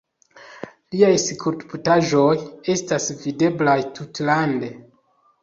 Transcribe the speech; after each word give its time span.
Liaj 0.95 1.11
skulptaĵoj 1.23 2.31
estas 2.77 3.11
videblaj 3.27 3.77
tutlande. 4.01 4.73